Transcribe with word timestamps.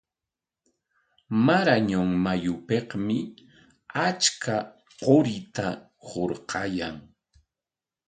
Marañon 1.45 2.09
mayupikmi 2.23 3.17
achka 4.07 4.55
qurita 5.01 5.65
hurquyan. 6.07 6.95